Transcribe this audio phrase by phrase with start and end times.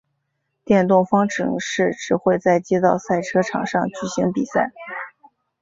[0.65, 4.71] 电动方程式只会在街道赛车场上举行比赛。